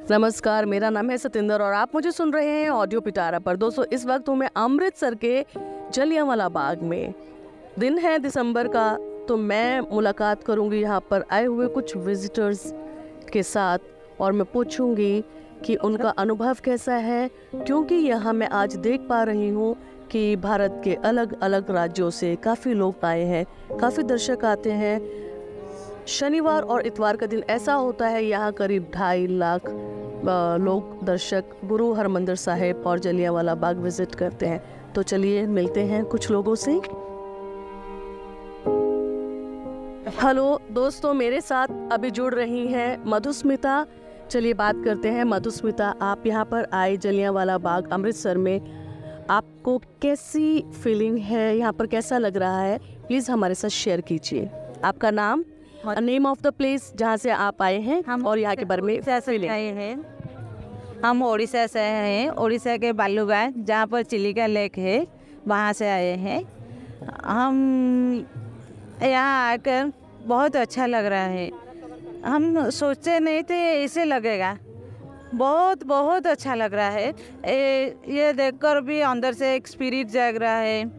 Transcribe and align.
नमस्कार, 0.00 0.66
मेरा 0.66 0.88
नाम 0.90 1.10
है 1.10 1.16
सतिंदर 1.18 1.62
और 1.62 1.72
आप 1.72 1.94
मुझे 1.94 2.10
सुन 2.10 2.32
रहे 2.32 2.48
हैं 2.50 2.68
ऑडियो 2.70 3.00
पिटारा 3.00 3.38
पर। 3.38 3.56
दोस्तों, 3.56 3.84
इस 3.86 4.06
वक्त 4.06 4.28
हूँ 4.28 4.36
मैं 4.36 4.48
अमृतसर 4.56 5.14
के 5.14 5.44
जलियांवाला 5.94 6.48
बाग 6.48 6.82
में। 6.82 7.14
दिन 7.78 7.98
है 7.98 8.18
दिसंबर 8.18 8.68
का 8.68 8.96
तो 9.28 9.36
मैं 9.36 9.80
मुलाकात 9.82 10.42
करूँगी 10.42 10.80
यहाँ 10.80 11.00
पर 11.10 11.24
आए 11.32 11.44
हुए 11.44 11.66
कुछ 11.68 11.96
विजिटर्स 11.96 12.64
के 13.32 13.42
साथ 13.42 13.78
और 14.20 14.32
मैं 14.32 14.44
पूछूँगी 14.52 15.24
कि 15.64 15.76
उनका 15.76 16.10
अनुभव 16.10 16.56
कैसा 16.64 16.94
है, 16.94 17.28
क्योंकि 17.56 17.94
यहाँ 17.94 18.32
मैं 18.32 18.48
आज 18.48 18.76
देख 18.78 19.06
पा 19.08 19.22
रही 19.22 19.48
हूँ 19.48 19.74
कि 20.10 20.36
भारत 20.38 20.80
के 20.84 20.94
अलग 21.04 21.40
अलग 21.42 21.70
राज्यों 21.70 22.10
से 22.10 22.34
काफ़ी 22.36 22.74
लोग 22.74 23.04
आए 23.04 23.24
हैं, 23.24 23.46
काफ़ी 23.80 24.02
दर्शक 24.02 24.44
आते 24.44 24.72
हैं। 24.72 24.98
शनिवार 26.08 26.62
और 26.62 26.86
इतवार 26.86 27.16
का 27.16 27.26
दिन 27.26 27.42
ऐसा 27.50 27.74
होता 27.74 28.06
है, 28.06 28.24
यहाँ 28.24 28.52
करीब 28.52 28.90
ढाई 28.94 29.26
लाख 29.26 29.68
लोग 30.60 31.04
दर्शक 31.04 31.44
गुरु 31.64 31.92
हरमंदिर 31.94 32.36
साहिब 32.36 32.82
और 32.86 32.98
जलियांवाला 32.98 33.54
बाग 33.54 33.78
विज़िट 33.78 34.14
करते 34.14 34.46
हैं। 34.46 34.92
तो 34.92 35.02
चलिए 35.02 35.46
मिलते 35.48 35.80
हैं 35.82 36.04
कुछ 36.04 36.30
लोगों 36.30 36.54
से। 36.54 36.72
हेलो, 40.16 40.60
दोस्तों, 40.72 41.12
मेरे 41.14 41.40
साथ 41.40 41.68
अभी 41.92 42.10
जुड़ 42.10 42.34
रही 42.34 42.66
हैं 42.66 43.02
मधुस्मिता। 43.06 43.84
चलिए 44.30 44.54
बात 44.54 44.82
करते 44.84 45.08
हैं। 45.08 45.24
मधुस्मिता, 45.24 45.94
आप 46.02 46.26
यहाँ 46.26 46.44
पर 46.44 46.68
आए 46.72 46.96
जलियावाला 46.96 47.56
बाग 47.58 47.88
अमृतसर 47.92 48.38
में। 48.38 49.26
आपको 49.30 49.76
कैसी 50.02 50.60
फीलिंग 50.74 51.18
है? 51.18 51.56
यहाँ 51.56 51.72
पर 51.72 51.86
कैसा 51.86 52.18
लग 52.18 52.36
रहा 52.36 52.60
है? 52.60 52.78
प्लीज़ 53.06 53.30
हमारे 53.30 53.54
साथ 53.54 53.68
शेयर 53.70 54.00
कीजिए। 54.00 54.48
आपका 54.84 55.10
नाम? 55.10 55.44
नेम 55.86 56.26
ऑफ़ 56.26 56.40
द 56.42 56.46
प्लेस 56.46 56.92
जहाँ 56.96 57.16
से 57.16 57.30
आप 57.30 57.62
आए 57.62 57.80
हैं 57.80 58.02
हम 58.08 58.26
और 58.26 58.38
यहाँ 58.38 58.56
के 58.56 58.64
बारे 58.64 58.82
में 58.82 59.00
आए 59.48 59.62
हैं। 59.62 60.04
हम 61.04 61.22
उड़ीसा 61.22 61.66
से 61.66 61.80
आए 61.80 62.08
हैं। 62.08 62.28
उड़ीसा 62.28 62.76
के 62.76 62.92
बालूगांव 62.92 63.52
जहाँ 63.56 63.86
पर 63.86 64.02
चिलिका 64.02 64.46
लेक 64.46 64.78
है 64.78 65.06
वहाँ 65.48 65.72
से 65.72 65.88
आए 65.88 66.16
हैं। 66.16 66.42
हम 67.24 67.54
यहाँ 69.02 69.52
आकर 69.52 69.92
बहुत 70.26 70.56
अच्छा 70.56 70.86
लग 70.86 71.06
रहा 71.06 71.24
है। 71.24 71.50
हम 72.24 72.70
सोचते 72.70 73.18
नहीं 73.18 73.42
थे 73.42 73.84
ऐसे 73.84 74.04
लगेगा। 74.04 74.58
बहुत 75.34 75.84
बहुत 75.84 76.26
अच्छा 76.26 76.54
लग 76.54 76.74
रहा 76.74 76.88
है। 76.88 77.14
ए, 77.44 77.94
ये 78.08 78.32
देखकर 78.32 78.80
भी 78.80 79.00
अंदर 79.00 79.32
से 79.32 79.54
एक 79.54 79.68
स्पिरिट 79.68 80.06
जाग 80.06 80.36
रहा 80.36 80.58
है। 80.58 80.90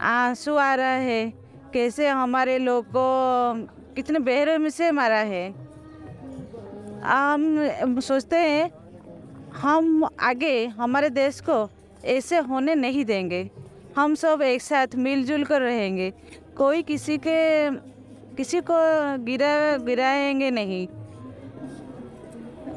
आँसू 0.00 0.54
आ 0.54 0.74
रहा 0.74 0.96
है। 0.96 1.32
कैसे 1.72 2.08
हमारे 2.08 2.58
लोग 2.58 2.84
को 2.96 3.83
कितने 3.96 4.18
बेरहमी 4.18 4.70
से 4.70 4.90
मारा 4.90 5.18
है? 5.26 5.54
हम 7.04 8.00
सोचते 8.00 8.36
हैं, 8.36 8.70
हम 9.52 10.08
आगे 10.20 10.66
हमारे 10.66 11.10
देश 11.10 11.40
को 11.40 11.68
ऐसे 12.04 12.38
होने 12.38 12.74
नहीं 12.74 13.04
देंगे। 13.04 13.50
हम 13.96 14.14
सब 14.14 14.42
एक 14.42 14.62
साथ 14.62 14.94
मिलजुल 14.96 15.44
कर 15.44 15.60
रहेंगे। 15.60 16.12
कोई 16.56 16.82
किसी 16.82 17.18
के, 17.18 17.70
किसी 18.36 18.60
को 18.60 18.76
गिरा, 19.24 19.76
गिराएँगे 19.76 20.50
नहीं। 20.50 20.86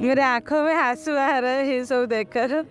मेरे 0.01 0.21
आँखों 0.21 0.63
में 0.63 0.75
आँसू 0.75 1.15
आ 1.15 1.37
रहे 1.39 1.65
हैं 1.65 1.85
सब 1.85 2.05
देखकर। 2.05 2.63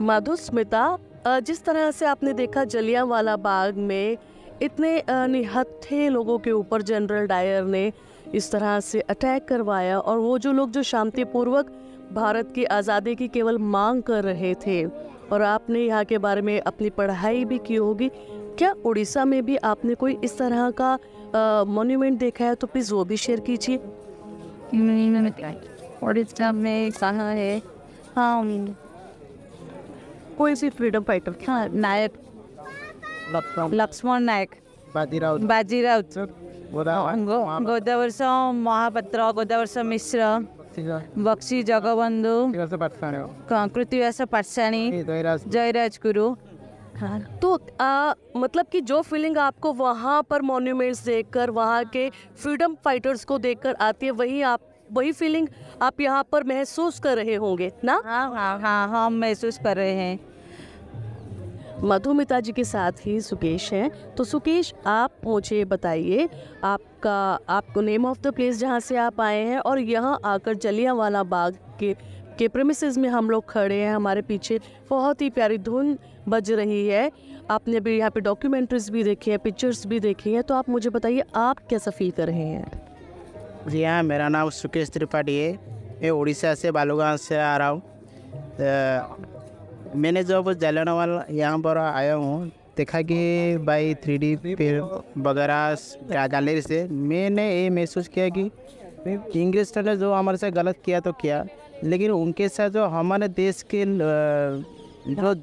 मधुस्मिता 0.00 0.98
जिस 1.26 1.64
तरह 1.64 1.90
से 1.90 2.06
आपने 2.06 2.32
देखा 2.32 2.64
जलियांवाला 2.64 3.36
बाग 3.36 3.76
में 3.76 4.16
इतने 4.62 5.02
निहत्थे 5.10 6.08
लोगों 6.08 6.38
के 6.38 6.52
ऊपर 6.52 6.82
जनरल 6.82 7.26
डायर 7.26 7.64
ने 7.64 7.92
इस 8.34 8.50
तरह 8.52 8.80
से 8.80 9.00
अटैक 9.10 9.44
करवाया 9.48 9.98
और 9.98 10.18
वो 10.18 10.38
जो 10.38 10.52
लोग 10.52 10.70
जो 10.70 10.82
शांतिपूर्वक 10.82 11.70
भारत 12.12 12.52
की 12.54 12.64
आज़ादी 12.64 13.14
की 13.14 13.28
केवल 13.28 13.58
मांग 13.58 14.02
कर 14.02 14.24
रहे 14.24 14.54
थे 14.66 14.84
और 15.32 15.42
आपने 15.42 15.80
यहाँ 15.80 16.04
के 16.04 16.18
बारे 16.18 16.42
में 16.42 16.60
अपनी 16.60 16.90
पढ़ाई 16.90 17.44
भी 17.44 17.58
की 17.58 17.74
होगी 17.76 18.10
क्या 18.58 18.74
उड़ीसा 18.84 19.24
में 19.24 19.44
भी 19.44 19.56
आपने 19.56 19.94
कोई 19.94 20.16
इस 20.24 20.38
तरह 20.38 20.70
का 20.80 20.98
मोन्यूमेंट 21.66 22.18
देखा 22.18 22.44
है? 22.44 22.54
तो 22.54 22.66
प्लीज़ 22.66 22.92
वो 22.94 23.04
भी 23.04 23.16
शेयर 23.16 23.40
कीजिए। 23.40 23.76
उड़ीसा 26.02 26.52
में 26.52 26.90
कहाँ 26.92 27.32
है? 27.34 27.62
हम 28.16 28.74
कोई 30.38 30.54
भी 30.54 30.70
फ्रीडम 30.70 31.02
फाइटर 31.02 31.34
हाँ 31.46 31.68
नायक। 31.68 32.12
लक्ष्मण. 33.34 34.22
नायक. 34.22 34.50
बाजीराव 34.94 35.38
बाजीराव 35.38 36.00
गोदावरी 36.72 37.24
गो- 37.24 37.66
गोदावर्ष 37.66 38.18
महापात्र 38.54 39.32
गोदावर्ष 39.32 39.78
मिश्र. 39.78 40.46
बक्सी 41.18 41.62
जगबंधु. 41.62 42.52
क- 43.52 43.70
कृतिवास 43.74 44.22
पाठशाणी 44.22 44.90
जयराज. 45.48 45.98
गुरु 46.02 46.36
हाँ 46.96 47.20
तो 47.42 47.60
आ, 47.80 48.12
मतलब 48.36 48.66
कि 48.66 48.80
जो 48.80 49.02
फीलिंग 49.02 49.38
आपको 49.38 49.72
वहाँ 49.72 50.22
पर 50.22 50.42
मॉन्यूमेंट्स 50.42 51.04
देखकर 51.04 51.50
वहाँ 51.50 51.84
के 51.84 52.10
फ्रीडम 52.10 52.76
फाइटर्स 52.84 53.24
को 53.24 53.38
देखकर 53.38 53.74
आती 53.74 54.06
है 54.06 54.12
वही 54.12 54.42
आप 54.42 54.60
वही 54.92 55.12
फीलिंग 55.12 55.48
आप 55.82 56.00
यहाँ 56.00 56.24
पर 56.32 56.44
महसूस 56.44 57.00
कर 57.00 57.16
रहे 57.16 57.34
होंगे 57.34 57.72
ना? 57.84 58.02
हाँ 58.04 58.34
हाँ 58.34 58.60
हाँ 58.60 59.06
हम 59.06 59.14
महसूस 59.14 59.58
कर 59.64 59.76
रहे 59.76 59.92
हैं। 59.92 60.29
मधुमिता 61.82 62.40
जी 62.40 62.52
के 62.52 62.64
साथ 62.64 62.92
ही 63.06 63.20
सुकेश 63.20 63.72
हैं। 63.72 63.90
तो 64.14 64.24
सुकेश, 64.24 64.72
आप 64.86 65.10
मुझे 65.24 65.64
बताइए, 65.64 66.28
आपका, 66.64 67.38
आपको 67.48 67.80
नेम 67.80 68.06
ऑफ़ 68.06 68.20
द 68.20 68.32
प्लेस 68.34 68.58
जहाँ 68.58 68.80
से 68.80 68.96
आप 68.96 69.20
आए 69.20 69.44
हैं 69.44 69.58
और 69.58 69.78
यहाँ 69.78 70.18
आकर 70.24 70.54
जलियांवाला 70.54 71.22
बाग 71.22 71.58
के 71.80 71.94
के 72.38 72.48
प्रेमिसेस 72.48 72.96
में 72.98 73.08
हम 73.08 73.30
लोग 73.30 73.48
खड़े 73.48 73.74
हैं। 73.74 73.94
हमारे 73.94 74.22
पीछे 74.22 74.58
बहुत 74.90 75.22
ही 75.22 75.30
प्यारी 75.30 75.58
धुन 75.58 75.98
बज 76.28 76.50
रही 76.52 76.86
है। 76.88 77.10
आपने 77.50 77.76
अभी 77.76 77.96
यहाँ 77.98 78.10
पे 78.10 78.20
डॉक्यूमेंट्रीज 78.20 78.88
भी 78.90 79.02
देखी 79.04 79.30
है 79.30 79.38
पिक्चर्स 79.38 79.86
भी 79.86 80.00
देखी 80.00 80.32
है। 80.32 80.42
तो 80.42 80.54
आप 80.54 80.68
मुझे 80.68 80.90
बताइए, 80.90 81.22
आप 81.34 81.58
कैसा 81.70 81.90
फील 81.90 82.10
कर 82.10 82.26
रहे 82.26 82.46
हैं? 82.46 82.70
जी 83.68 83.84
हाँ 83.84 84.02
मेरा 84.02 84.28
नाम 84.28 84.50
सुकेश 84.50 84.90
त्रिपाठी 84.90 85.38
है। 85.38 85.52
मैं 86.02 86.10
उड़ीसा 86.10 86.54
से 86.54 86.70
बालूगांव 86.70 87.16
से 87.16 87.36
आ 87.36 87.56
रहा 87.56 87.68
हूँ। 87.68 87.82
मैंने 89.94 90.22
जब 90.24 90.52
जलियांवाला 90.52 91.24
यहाँ 91.30 91.58
पर 91.60 91.78
आया 91.78 92.14
हूँ, 92.14 92.50
देखा 92.76 93.00
कि 93.02 93.56
भाई 93.66 93.94
थ्री 93.94 94.16
डी 94.18 94.34
फ़िल्म 94.36 95.22
वगैरह 95.22 96.26
गैलरी 96.26 96.62
से 96.62 96.86
मैंने 96.90 97.48
ये 97.52 97.70
महसूस 97.70 98.08
किया 98.08 98.28
कि 98.28 98.50
इंग्लिश 99.40 99.72
ने 99.78 99.96
जो 99.96 100.12
हमारे 100.12 100.38
साथ 100.38 100.50
गलत 100.52 100.76
किया 100.84 101.00
तो 101.00 101.12
किया, 101.12 101.44
लेकिन 101.84 102.10
उनके 102.10 102.48
साथ 102.48 102.70
जो 102.70 102.84
हमारे 102.88 103.28
देश 103.30 103.62
के 103.74 103.84
जो 105.08 105.34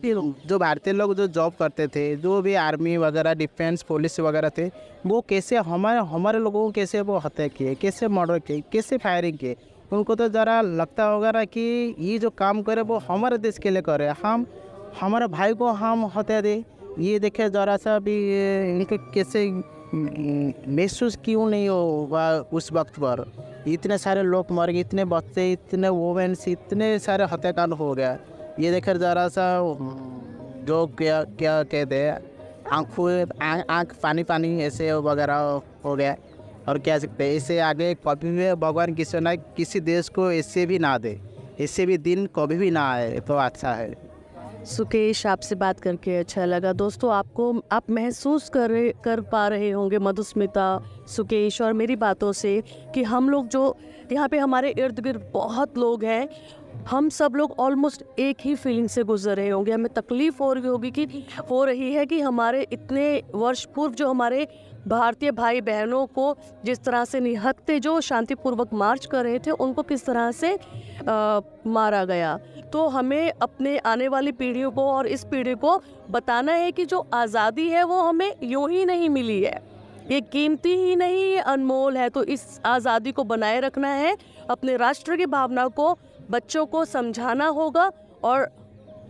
जो 0.47 0.57
भारतीय 0.59 0.93
लोग 0.93 1.13
जो 1.15 1.27
जॉब 1.27 1.53
करते 1.59 1.87
थे, 1.87 2.15
जो 2.15 2.41
भी 2.41 2.53
आर्मी 2.55 2.97
वगैरह 2.97 3.33
डिफेंस 3.33 3.81
पुलिस 3.83 4.19
वगैरह 4.19 4.49
थे, 4.57 4.67
वो 5.05 5.21
कैसे 5.29 5.57
हमारे 5.57 5.99
हमारे 6.07 6.39
लोगों 6.39 6.65
को 6.65 6.71
कैसे 6.71 7.01
वो 7.01 7.17
हत्या 7.17 7.47
किए, 7.49 7.75
कैसे 7.75 8.07
मर्डर 8.07 8.39
किए, 8.39 8.61
कैसे 8.71 8.97
फायरिंग 8.97 9.37
किए? 9.37 9.55
उनको 9.91 10.15
तो 10.15 10.27
ज़रा 10.29 10.59
लगता 10.61 11.03
होगा 11.03 11.31
ना 11.31 11.43
कि 11.45 11.95
ये 11.99 12.17
जो 12.19 12.29
काम 12.29 12.61
करे 12.61 12.81
वो 12.81 12.97
हमारे 12.99 13.37
देश 13.37 13.57
के 13.57 13.69
लिए 13.69 13.81
करे। 13.81 14.07
हम, 14.23 14.45
हमारे 14.99 15.27
भाई 15.27 15.53
को 15.53 15.67
हम 15.73 16.05
हत्या 16.15 16.41
दे। 16.41 16.63
ये 16.99 17.19
देखे 17.19 17.49
ज़रा 17.49 17.77
सा 17.77 17.97
भी 17.99 18.15
इनके 18.71 18.97
कैसे 19.13 19.49
महसूस 20.75 21.17
क्यों 21.25 21.49
नहीं 21.49 21.67
होगा 21.69 22.29
उस 22.53 22.71
वक्त 22.73 22.99
पर? 22.99 23.25
इतने 23.67 23.97
सारे 23.97 24.23
लोग 24.23 24.51
मर 24.51 24.71
गए, 24.71 24.79
इतने 24.79 25.05
बच्चे, 25.05 25.51
इतने 25.51 25.89
वुमेन्स 25.89 26.47
इतने 26.47 26.97
सारे 26.99 27.23
हत्याकांड 27.25 27.73
हो 27.73 27.93
गया। 27.95 28.17
ये 28.59 28.71
देखकर 28.71 28.97
ज़रा 28.97 29.27
सा, 29.27 29.45
जो 30.67 30.85
क्या 30.97 31.23
क्या 31.39 31.61
कहते 31.63 31.95
हैं 31.95 32.19
आँख 32.67 32.99
आँख, 33.69 33.93
पानी 34.03 34.23
पानी 34.23 34.59
ऐसे 34.61 34.91
वगैरह 34.93 35.61
हो 35.85 35.95
गया। 35.95 36.15
और 36.67 36.79
क्या 36.79 36.97
सकते 36.99 37.23
हैं 37.23 37.35
इससे 37.35 37.59
आगे 37.59 37.93
कभी 38.07 38.31
भी 38.31 38.53
भगवान 38.55 38.93
किसी 38.93 39.19
ना 39.19 39.35
किसी 39.35 39.79
देश 39.79 40.09
को 40.09 40.31
ऐसे 40.31 40.65
भी 40.65 40.79
ना 40.79 40.97
दे 40.97 41.19
इससे 41.59 41.85
भी 41.85 41.97
दिन 41.97 42.25
कभी 42.35 42.57
भी 42.57 42.71
ना 42.71 42.89
आए 42.91 43.19
तो 43.19 43.33
अच्छा 43.35 43.73
है। 43.73 43.95
सुकेश, 44.65 45.25
आपसे 45.27 45.55
बात 45.55 45.79
करके 45.79 46.15
अच्छा 46.17 46.45
लगा। 46.45 46.71
दोस्तों, 46.73 47.11
आपको, 47.13 47.63
आप 47.71 47.89
महसूस 47.89 48.49
कर 48.49 48.71
कर 49.03 49.21
पा 49.21 49.47
रहे 49.47 49.69
होंगे 49.69 49.99
मधुस्मिता, 49.99 50.67
सुकेश 51.07 51.61
और 51.61 51.73
मेरी 51.73 51.95
बातों 51.95 52.31
से 52.31 52.61
कि 52.93 53.03
हम 53.03 53.29
लोग 53.29 53.47
जो, 53.47 53.77
यहाँ 54.11 54.27
पे 54.29 54.37
हमारे 54.37 54.69
इर्द 54.69 54.99
गिर्द 54.99 55.29
बहुत 55.33 55.77
लोग 55.77 56.03
हैं, 56.03 56.27
हम 56.87 57.09
सब 57.09 57.35
लोग 57.35 57.55
ऑलमोस्ट 57.59 58.03
एक 58.19 58.37
ही 58.41 58.55
फीलिंग 58.55 58.87
से 58.87 59.03
गुजर 59.03 59.35
रहे 59.35 59.49
होंगे। 59.49 59.71
हमें 59.71 59.93
तकलीफ़ 59.93 60.43
हो 60.43 60.53
रही 60.53 60.67
होगी 60.67 60.91
कि, 60.91 61.07
हो 61.51 61.63
रही 61.63 61.93
है 61.93 62.05
कि 62.05 62.19
हमारे 62.21 62.67
इतने 62.71 63.23
वर्ष 63.35 63.65
पूर्व 63.65 63.93
जो 63.93 64.09
हमारे 64.09 64.47
भारतीय 64.87 65.31
भाई 65.31 65.61
बहनों 65.61 66.05
को 66.07 66.35
जिस 66.65 66.83
तरह 66.83 67.03
से 67.05 67.19
निहत्ते 67.19 67.79
जो 67.79 67.99
शांतिपूर्वक 68.01 68.73
मार्च 68.73 69.05
कर 69.05 69.23
रहे 69.23 69.39
थे 69.39 69.51
उनको 69.51 69.81
किस 69.83 70.05
तरह 70.05 70.31
से 70.33 70.53
आ, 70.53 71.39
मारा 71.67 72.03
गया। 72.05 72.37
तो 72.73 72.87
हमें 72.87 73.31
अपने 73.31 73.77
आने 73.79 74.07
वाली 74.07 74.31
पीढ़ियों 74.33 74.71
को 74.71 74.85
और 74.85 75.07
इस 75.07 75.23
पीढ़ी 75.23 75.53
को 75.55 75.81
बताना 76.11 76.53
है 76.53 76.71
कि 76.71 76.85
जो 76.85 77.05
आज़ादी 77.13 77.67
है 77.69 77.83
वो 77.83 78.01
हमें 78.01 78.33
यूँ 78.43 78.69
ही 78.69 78.85
नहीं 78.85 79.09
मिली 79.09 79.41
है। 79.43 79.61
ये 80.11 80.19
कीमती 80.23 80.75
ही 80.77 80.95
नहीं 80.95 81.23
ये 81.23 81.39
अनमोल 81.47 81.97
है। 81.97 82.09
तो 82.09 82.23
इस 82.25 82.59
आज़ादी 82.65 83.11
को 83.11 83.23
बनाए 83.23 83.59
रखना 83.59 83.89
है। 83.89 84.15
अपने 84.49 84.75
राष्ट्र 84.77 85.15
की 85.15 85.25
भावना 85.25 85.67
को 85.69 85.97
बच्चों 86.31 86.65
को 86.65 86.85
समझाना 86.85 87.47
होगा 87.49 87.91
और 88.23 88.49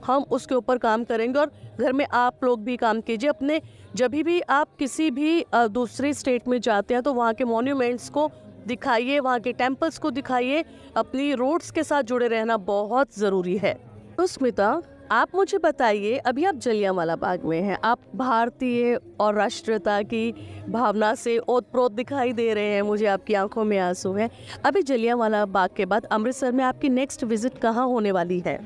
हम 0.05 0.25
उसके 0.31 0.55
ऊपर 0.55 0.77
काम 0.77 1.03
करेंगे 1.03 1.39
और 1.39 1.51
घर 1.79 1.93
में 1.93 2.05
आप 2.05 2.43
लोग 2.43 2.63
भी 2.63 2.77
काम 2.77 3.01
कीजिए। 3.01 3.29
अपने 3.29 3.61
जब 3.95 4.11
भी 4.11 4.39
आप 4.41 4.75
किसी 4.79 5.09
भी 5.11 5.45
दूसरे 5.53 6.13
स्टेट 6.13 6.47
में 6.47 6.59
जाते 6.61 6.93
हैं 6.93 7.03
तो 7.03 7.13
वहाँ 7.13 7.33
के 7.33 7.43
मोन्यूमेंट्स 7.45 8.09
को 8.09 8.29
दिखाइए, 8.67 9.19
वहाँ 9.19 9.39
के 9.39 9.51
टेम्पल्स 9.53 9.97
को 9.97 10.11
दिखाइए। 10.11 10.63
अपनी 10.97 11.33
रोड्स 11.35 11.71
के 11.71 11.83
साथ 11.83 12.03
जुड़े 12.03 12.27
रहना 12.27 12.57
बहुत 12.57 13.17
ज़रूरी 13.17 13.57
है। 13.57 13.73
तो 14.17 14.25
स्मिता, 14.27 14.81
आप 15.11 15.35
मुझे 15.35 15.57
बताइए, 15.57 16.15
अभी 16.17 16.43
आप 16.45 16.55
जलियांवाला 16.55 17.15
बाग 17.15 17.43
में 17.45 17.61
हैं, 17.61 17.77
आप 17.83 17.99
भारतीय 18.15 18.99
और 19.19 19.35
राष्ट्रीयता 19.35 20.01
की 20.03 20.31
भावना 20.69 21.13
से 21.15 21.37
ओतप्रोत 21.39 21.91
दिखाई 21.91 22.33
दे 22.33 22.53
रहे 22.53 22.73
हैं, 22.73 22.81
मुझे 22.81 23.05
आपकी 23.05 23.33
आँखों 23.33 23.63
में 23.63 23.77
आँसू 23.79 24.11
हैं। 24.13 24.29
अभी 24.65 24.81
जलियांवाला 24.81 25.45
बाग 25.47 25.69
के 25.77 25.85
बाद 25.85 26.05
अमृतसर 26.05 26.51
में 26.51 26.63
आपकी 26.63 26.89
नेक्स्ट 26.89 27.23
विज़िट 27.23 27.57
कहाँ 27.57 27.85
होने 27.87 28.11
वाली 28.11 28.39
है? 28.39 28.59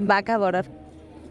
बाघा 0.00 0.38
बॉर्डर 0.38 0.64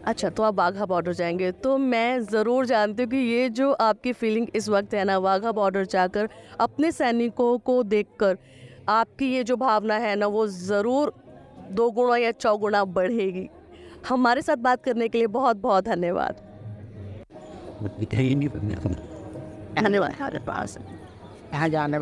अच्छा 0.04 0.28
तो 0.28 0.42
आप 0.42 0.54
बाघा 0.54 0.84
बॉर्डर 0.86 1.12
जाएँगे। 1.12 1.50
तो 1.54 1.76
मैं 1.78 2.20
ज़रूर 2.22 2.66
जानती 2.66 3.02
हूँ 3.02 3.10
कि 3.10 3.16
ये 3.16 3.48
जो 3.50 3.70
आपकी 3.72 4.12
फीलिंग 4.12 4.46
इस 4.56 4.68
वक्त 4.68 4.94
है 4.94 5.04
ना 5.04 5.18
बाघा 5.20 5.52
बॉर्डर 5.52 5.84
जाकर 5.86 6.28
अपने 6.60 6.90
सैनिकों 6.92 7.56
को 7.58 7.82
देखकर 7.84 8.36
आपकी 8.88 9.32
ये 9.34 9.42
जो 9.44 9.56
भावना 9.56 9.94
है 9.96 10.14
ना 10.16 10.26
वो 10.26 10.46
ज़रूर 10.46 11.12
दो 11.70 11.90
गुणा 11.90 12.16
या 12.16 12.30
चौगुना 12.30 12.84
बढ़ेगी। 12.86 13.48
हमारे 14.08 14.42
साथ 14.42 14.56
बात 14.58 14.82
करने 14.84 15.08
के 15.08 15.18
लिए 15.18 15.26
बहुत 15.28 15.56
बहुत 15.56 15.84
धन्यवाद। 15.84 16.36
यहाँ 21.52 21.68
जाने 21.68 21.98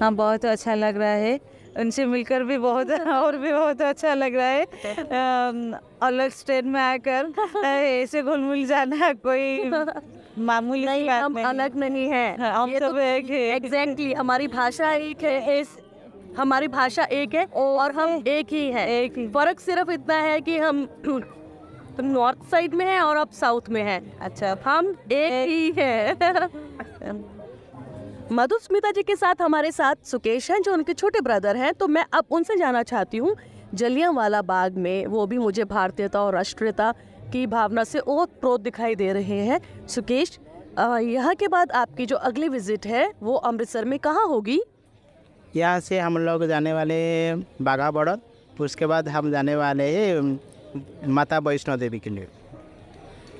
हाँ 0.00 0.14
बहुत 0.14 0.44
अच्छा 0.46 0.74
लग 0.74 0.96
रहा 0.96 1.10
है। 1.10 1.38
उनसे 1.78 2.04
मिलकर 2.06 2.42
भी 2.44 2.58
बहुत 2.58 2.90
और 3.08 3.36
भी 3.36 3.52
बहुत 3.52 3.82
अच्छा 3.82 4.14
लग 4.14 4.34
रहा 4.34 4.46
है। 4.46 4.64
अलग 6.02 6.30
स्टेट 6.30 6.64
में 6.64 6.80
आकर 6.80 7.32
ऐसे 7.66 8.22
घुल 8.22 8.40
मिल 8.40 8.66
जाना 8.66 9.12
कोई 9.12 9.70
मामूली 10.38 10.84
नहीं 10.84 11.08
हम 11.08 11.42
अलग 11.44 11.76
नहीं 11.76 12.08
है। 12.08 12.36
हाँ, 12.40 12.52
हम 12.62 12.78
सब 12.78 12.90
तो 12.90 12.98
एक 12.98 13.30
है। 13.30 13.40
एग्जैक्टली 13.56 14.12
हमारी 14.12 14.48
भाषा 14.48 14.92
एक 14.92 15.22
है 15.24 15.58
इस 15.60 15.76
हमारी 16.38 16.68
भाषा 16.68 17.04
एक 17.04 17.34
है 17.34 17.44
और 17.44 17.92
हम 17.92 18.22
एक 18.28 18.52
ही 18.52 18.70
है। 18.72 18.88
एक 19.02 19.18
ही। 19.18 19.26
फ़र्क 19.28 19.60
सिर्फ़ 19.60 19.90
इतना 19.90 20.14
है 20.14 20.40
कि 20.40 20.58
हम 20.58 20.88
नॉर्थ 22.00 22.44
साइड 22.50 22.74
में 22.74 22.84
है 22.86 23.00
और 23.00 23.16
अब 23.16 23.30
साउथ 23.30 23.68
में 23.70 23.82
है। 23.82 24.00
अच्छा। 24.20 24.56
हम 24.64 24.94
एक 25.12 25.48
ही 25.48 25.72
है। 25.78 26.14
मधुस्मिता 28.32 28.90
जी 28.90 29.02
के 29.02 29.14
साथ 29.16 29.40
हमारे 29.42 29.70
साथ 29.72 30.06
सुकेश 30.06 30.50
हैं, 30.50 30.60
जो 30.62 30.72
उनके 30.72 30.92
छोटे 30.94 31.20
ब्रदर 31.20 31.56
हैं। 31.56 31.72
तो 31.74 31.86
मैं 31.88 32.04
अब 32.14 32.24
उनसे 32.30 32.56
जाना 32.56 32.82
चाहती 32.82 33.16
हूँ, 33.16 33.34
जलियांवाला 33.74 34.42
बाग 34.42 34.76
में 34.76 35.06
वो 35.06 35.26
भी 35.26 35.38
मुझे 35.38 35.64
भारतीयता 35.66 36.20
और 36.20 36.34
राष्ट्रीयता 36.34 36.92
की 37.32 37.46
भावना 37.48 37.84
से 37.84 37.98
ओत 38.00 38.38
प्रोत 38.40 38.60
दिखाई 38.60 38.94
दे 38.94 39.12
रहे 39.12 39.38
हैं। 39.40 39.60
सुकेश 39.88 40.38
यहाँ 40.78 41.34
के 41.34 41.48
बाद 41.48 41.72
आपकी 41.72 42.06
जो 42.06 42.16
अगली 42.18 42.48
विज़िट 42.48 42.86
है, 42.86 43.12
वो 43.22 43.34
अमृतसर 43.34 43.84
में 43.84 43.98
कहाँ 43.98 44.26
होगी? 44.26 44.60
यहाँ 45.56 45.80
से 45.80 45.98
हम 45.98 46.18
लोग 46.18 46.46
जाने 46.46 46.72
वाले 46.72 47.34
बाघा 47.60 47.90
बॉर्डर 47.90 48.18
उसके 48.60 48.86
बाद 48.86 49.08
हम 49.08 49.30
जाने 49.30 49.56
वाले 49.56 50.20
माता 51.08 51.38
वैष्णो 51.40 51.76
देवी 51.76 51.98
के 51.98 52.10
लिए। 52.10 52.28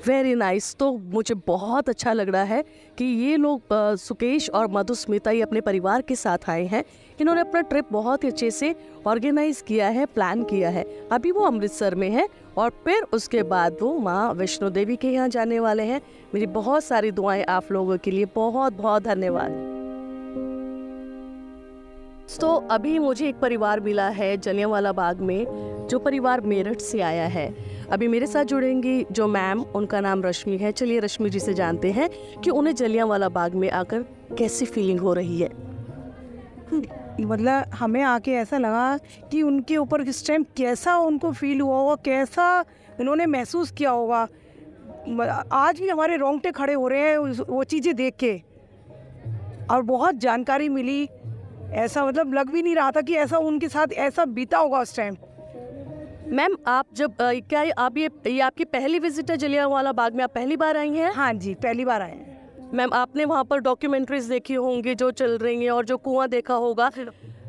Very 0.06 0.34
nice 0.34 0.64
nice. 0.64 0.78
तो 0.78 0.92
मुझे 0.92 1.34
बहुत 1.34 1.88
अच्छा 1.88 2.12
लग 2.12 2.28
रहा 2.28 2.42
है 2.42 2.64
कि 2.98 3.04
ये 3.04 3.36
लोग 3.36 3.62
सुकेश 3.72 4.50
और 4.50 4.68
मधुस्मिता 4.70 5.30
ये 5.30 5.42
अपने 5.42 5.60
परिवार 5.60 6.02
के 6.02 6.16
साथ 6.16 6.38
आए 6.48 6.66
हैं। 6.66 6.84
इन्होंने 7.20 7.40
अपना 7.40 7.60
ट्रिप 7.60 7.88
बहुत 7.92 8.24
ही 8.24 8.28
अच्छे 8.28 8.50
से 8.50 8.74
ऑर्गेनाइज 9.06 9.62
किया 9.66 9.88
है 9.88 10.06
प्लान 10.06 10.44
किया 10.44 10.68
है। 10.68 10.84
अभी 11.12 11.30
वो 11.30 11.40
अमृतसर 11.40 11.94
में 11.94 12.10
है 12.10 12.28
और 12.56 12.70
फिर 12.84 13.02
उसके 13.12 13.42
बाद 13.42 13.76
वो 13.82 13.98
माँ 13.98 14.32
वैष्णो 14.32 14.70
देवी 14.70 14.96
के 14.96 15.10
यहाँ 15.10 15.28
जाने 15.28 15.60
वाले 15.60 15.82
हैं। 15.82 16.00
मेरी 16.34 16.46
बहुत 16.46 16.84
सारी 16.84 17.10
दुआएँ 17.10 17.42
आप 17.42 17.72
लोगों 17.72 17.98
के 17.98 18.10
लिए। 18.10 18.24
बहुत 18.24 18.72
बहुत 18.72 19.02
धन्यवाद। 19.02 19.66
तो 22.40 22.54
अभी 22.70 22.98
मुझे 22.98 23.28
एक 23.28 23.38
परिवार 23.38 23.80
मिला 23.80 24.08
है 24.08 24.36
जलियांवाला 24.36 24.92
बाग 24.92 25.20
में, 25.20 25.46
जो 25.90 25.98
परिवार 25.98 26.40
मेरठ 26.40 26.78
से 26.78 27.00
आया 27.00 27.26
है। 27.26 27.54
अभी 27.92 28.08
मेरे 28.08 28.26
साथ 28.26 28.44
जुड़ेंगी 28.44 29.06
जो 29.12 29.26
मैम, 29.28 29.60
उनका 29.60 30.00
नाम 30.00 30.22
रश्मि 30.22 30.56
है। 30.56 30.70
चलिए 30.72 30.98
रश्मि 31.00 31.30
जी 31.30 31.40
से 31.40 31.54
जानते 31.54 31.90
हैं 31.92 32.08
कि 32.40 32.50
उन्हें 32.50 32.74
जलियांवाला 32.74 33.28
बाग 33.28 33.54
में 33.54 33.70
आकर 33.70 34.02
कैसी 34.38 34.66
फीलिंग 34.66 35.00
हो 35.00 35.12
रही 35.14 35.40
है। 35.40 35.48
मतलब 37.20 37.70
हमें 37.74 38.02
आके 38.02 38.32
ऐसा 38.32 38.58
लगा 38.58 38.96
कि 39.30 39.42
उनके 39.42 39.76
ऊपर 39.76 40.00
इस 40.02 40.26
टाइम 40.26 40.42
कैसा 40.56 40.96
उनको 40.98 41.32
फील 41.32 41.60
हुआ 41.60 41.76
होगा, 41.76 41.94
कैसा 41.94 42.64
उन्होंने 43.00 43.26
महसूस 43.26 43.70
किया 43.70 43.90
होगा। 43.90 44.26
आज 45.52 45.80
भी 45.80 45.88
हमारे 45.88 46.16
रोंगटे 46.16 46.50
खड़े 46.50 46.72
हो 46.72 46.88
रहे 46.88 47.00
हैं 47.00 47.18
वो 47.44 47.64
चीज़ें 47.64 47.94
देख 47.96 48.14
के। 48.24 48.40
और 49.70 49.82
बहुत 49.82 50.14
जानकारी 50.16 50.68
मिली। 50.68 51.08
ऐसा 51.72 52.06
मतलब 52.06 52.34
लग 52.34 52.50
भी 52.50 52.62
नहीं 52.62 52.74
रहा 52.74 52.90
था 52.90 53.00
कि 53.00 53.14
ऐसा 53.16 53.38
उनके 53.38 53.68
साथ 53.68 53.92
ऐसा 53.98 54.24
बीता 54.28 54.58
होगा 54.58 54.80
उस 54.80 54.96
टाइम 54.96 55.16
मैम 56.30 56.54
आप 56.66 56.86
जब 56.94 57.14
क्या 57.20 57.64
आप 57.78 57.96
ये 57.98 58.08
ये 58.26 58.40
आपकी 58.40 58.64
पहली 58.64 58.98
विज़िट 58.98 59.30
है 59.30 59.36
जलियांवाला 59.36 59.92
बाग 59.92 60.14
में 60.14 60.22
आप 60.24 60.32
पहली 60.34 60.56
बार 60.56 60.76
आई 60.76 60.90
हैं? 60.90 61.12
हाँ 61.12 61.32
जी 61.34 61.54
पहली 61.54 61.84
बार 61.84 62.02
आए 62.02 62.10
हैं। 62.10 62.70
मैम 62.74 62.92
आपने 62.94 63.24
वहाँ 63.24 63.44
पर 63.44 63.60
डॉक्यूमेंट्रीज 63.60 64.24
देखी 64.24 64.54
होंगी 64.54 64.94
जो 64.94 65.10
चल 65.10 65.36
रही 65.38 65.64
हैं 65.64 65.70
और 65.70 65.84
जो 65.84 65.96
कुआँ 65.96 66.28
देखा 66.28 66.54
होगा। 66.54 66.90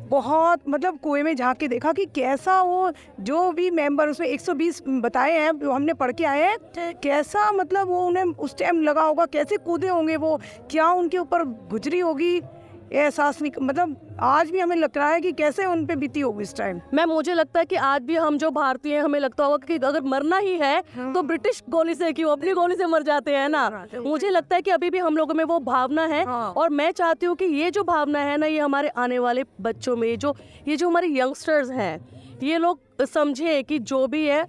बहुत 0.08 0.68
मतलब 0.68 0.98
कुएँ 0.98 1.22
में 1.22 1.34
झाँक 1.36 1.56
के 1.56 1.68
देखा 1.68 1.92
कि 1.92 2.06
कैसा 2.06 2.60
वो 2.62 2.90
जो 3.20 3.50
भी 3.52 3.70
मेंबर 3.70 4.08
उसमें 4.08 4.26
120 4.28 4.82
बताए 5.02 5.38
हैं 5.38 5.58
जो 5.58 5.72
हमने 5.72 5.94
पढ़ 5.94 6.12
के 6.12 6.24
आए 6.24 6.42
हैं 6.42 6.94
कैसा 7.02 7.50
मतलब 7.52 7.88
वो 7.88 8.00
उन्हें 8.06 8.24
उस 8.24 8.56
टाइम 8.58 8.82
लगा 8.82 9.02
होगा 9.02 9.26
कैसे 9.26 9.56
कूदे 9.56 9.88
होंगे 9.88 10.16
वो 10.16 10.38
क्या 10.70 10.88
उनके 10.92 11.18
ऊपर 11.18 11.44
गुजरी 11.70 11.98
होगी? 11.98 12.40
एहसास 12.92 13.40
नहीं 13.42 13.52
मतलब 13.62 14.16
आज 14.22 14.50
भी 14.50 14.58
हमें 14.58 14.74
लग 14.76 14.96
रहा 14.96 15.10
है 15.10 15.20
कि 15.20 15.32
कैसे 15.32 15.64
उन 15.64 15.84
पे 15.86 15.96
बीती 15.96 16.20
होगी 16.20 16.42
इस 16.42 16.54
टाइम 16.54 16.80
मैम 16.94 17.08
मुझे 17.08 17.34
लगता 17.34 17.60
है 17.60 17.66
कि 17.66 17.76
आज 17.84 18.02
भी 18.02 18.16
हम 18.16 18.38
जो 18.38 18.50
भारतीय 18.50 18.94
हैं 18.94 19.02
हमें 19.02 19.18
लगता 19.20 19.44
होगा 19.44 19.66
कि 19.66 19.76
अगर 19.76 20.02
मरना 20.04 20.38
ही 20.38 20.56
है 20.58 20.76
हाँ। 20.96 21.12
तो 21.14 21.22
ब्रिटिश 21.22 21.62
गोली 21.70 21.94
से 21.94 22.12
क्यों 22.12 22.30
अपनी 22.30 22.52
गोली 22.52 22.76
से 22.76 22.86
मर 22.86 23.02
जाते 23.02 23.36
हैं 23.36 23.48
ना 23.48 23.62
हाँ, 23.64 23.86
मुझे 23.98 24.30
लगता 24.30 24.56
है 24.56 24.62
कि 24.62 24.70
अभी 24.70 24.90
भी 24.90 24.98
हम 24.98 25.16
लोगों 25.16 25.34
में 25.34 25.44
वो 25.44 25.58
भावना 25.62 26.04
है 26.06 26.24
हाँ। 26.24 26.52
और 26.52 26.70
मैं 26.72 26.90
चाहती 26.92 27.26
हूँ 27.26 27.36
कि 27.36 27.44
ये 27.44 27.70
जो 27.70 27.84
भावना 27.84 28.18
है 28.20 28.36
ना 28.36 28.46
ये 28.46 28.58
हमारे 28.60 28.88
आने 28.98 29.18
वाले 29.18 29.44
बच्चों 29.60 29.96
में 29.96 30.18
जो 30.18 30.34
ये 30.68 30.76
जो 30.76 30.88
हमारे 30.88 31.08
यंगस्टर्स 31.10 31.70
हैं 31.70 31.98
ये 32.42 32.58
लोग 32.58 33.04
समझे 33.06 33.62
कि 33.62 33.78
जो 33.80 34.06
भी 34.06 34.26
है 34.26 34.44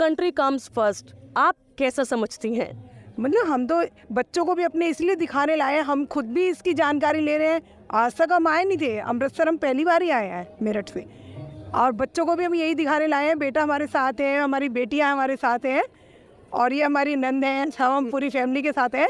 कंट्री 0.00 0.30
कम्स 0.32 0.68
फ़र्स्ट 0.68 1.14
आप 1.36 1.56
कैसा 1.78 2.04
समझती 2.04 2.54
हैं 2.54 2.72
मतलब 3.20 3.46
हम 3.46 3.66
तो 3.66 3.80
बच्चों 4.12 4.44
को 4.44 4.54
भी 4.54 4.62
अपने 4.62 4.88
इसलिए 4.88 5.14
दिखाने 5.16 5.56
लाए 5.56 5.74
हैं 5.74 5.82
हम 5.82 6.04
खुद 6.06 6.26
भी 6.26 6.46
इसकी 6.48 6.74
जानकारी 6.74 7.20
ले 7.20 7.36
रहे 7.38 7.48
हैं 7.48 7.77
आज 7.90 8.14
तक 8.16 8.28
हम 8.32 8.46
आए 8.48 8.64
नहीं 8.64 8.78
थे 8.78 8.98
अमृतसर 8.98 9.48
हम 9.48 9.56
पहली 9.56 9.84
बार 9.84 10.02
ही 10.02 10.10
आए 10.10 10.26
हैं 10.28 10.46
मेरठ 10.62 10.88
से। 10.88 11.04
और 11.74 11.92
बच्चों 11.92 12.24
को 12.26 12.34
भी 12.36 12.44
हम 12.44 12.54
यही 12.54 12.74
दिखाने 12.74 13.06
लाए 13.06 13.26
हैं 13.26 13.38
बेटा 13.38 13.62
हमारे 13.62 13.86
साथ 13.86 14.20
है 14.20 14.38
हमारी 14.40 14.68
बेटियाँ 14.68 15.12
हमारे 15.12 15.36
साथ 15.36 15.66
हैं 15.66 15.82
और 16.52 16.72
ये 16.72 16.82
हमारी 16.82 17.16
नंद 17.16 17.44
हैं 17.44 17.70
सब 17.70 17.84
हम 17.84 18.10
पूरी 18.10 18.30
फैमिली 18.30 18.62
के 18.62 18.72
साथ 18.72 18.94
हैं। 18.94 19.08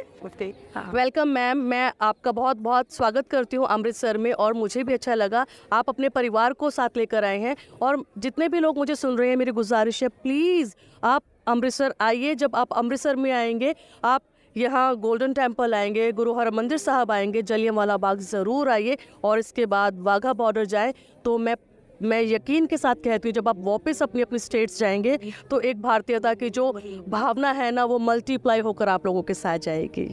वेलकम 0.95 1.29
मैम 1.29 1.59
मैं 1.59 1.93
आपका 2.01 2.33
बहुत 2.33 2.57
बहुत 2.57 2.93
स्वागत 2.93 3.29
करती 3.29 3.57
हूँ 3.57 3.67
अमृतसर 3.67 4.19
में 4.19 4.33
और 4.33 4.55
मुझे 4.55 4.85
भी 4.85 4.95
अच्छा 4.95 5.15
लगा 5.15 5.47
आप 5.73 5.89
अपने 5.89 6.09
परिवार 6.09 6.53
को 6.53 6.71
साथ 6.71 6.97
लेकर 6.97 7.25
आए 7.25 7.39
हैं 7.39 7.57
और 7.83 8.03
जितने 8.19 8.49
भी 8.49 8.61
लोग 8.61 8.79
मुझे 8.79 8.95
सुन 8.95 9.19
रहे 9.19 9.29
हैं 9.29 9.37
मेरी 9.37 9.53
गुजारिश 9.53 10.03
है 10.03 10.09
प्लीज़ 10.09 10.75
आप 11.05 11.23
अमृतसर 11.47 11.95
आइए 12.01 12.35
जब 12.35 12.57
आप 12.57 12.73
अमृतसर 12.73 13.17
में 13.17 13.33
आएँगे 13.33 13.75
आप 14.05 14.23
यहाँ 14.59 14.97
गोल्डन 14.99 15.33
टेंपल 15.33 15.75
आएँगे 15.75 16.11
गुरु 16.13 16.35
हरमंदिर 16.35 16.79
साहब 16.79 17.11
आएँगे 17.13 17.43
जलियांवाला 17.43 17.97
बाग 17.99 18.21
ज़रूर 18.21 18.69
आइए 18.69 18.97
और 19.25 19.39
इसके 19.39 19.67
बाद 19.69 19.99
वाघा 20.03 20.33
बॉर्डर 20.35 20.65
जाए। 20.67 20.95
तो 21.25 21.37
मैं 21.39 21.55
मैं 22.01 22.21
यकीन 22.23 22.67
के 22.67 22.77
साथ 22.77 22.95
कहती 23.05 23.29
हूँ 23.29 23.33
जब 23.35 23.49
आप 23.49 23.59
वापस 23.61 24.03
अपनी 24.03 24.23
अपनी 24.23 24.39
स्टेट्स 24.39 24.79
जाएँगे 24.79 25.19
तो 25.51 25.61
एक 25.61 25.81
भारतीयता 25.83 26.35
की 26.35 26.51
जो 26.51 26.73
भावना 27.09 27.51
है 27.53 27.71
ना 27.71 27.85
वो 27.85 27.99
मल्टीप्लाई 28.01 28.61
होकर 28.61 28.89
आप 28.89 29.07
लोगों 29.07 29.23
के 29.23 29.35
साथ 29.35 29.59
जाएगी। 29.61 30.09